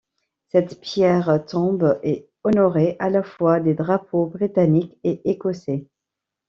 [0.47, 5.85] Cette pierre tombe est honorée à la fois des drapeaux britannique et écossais.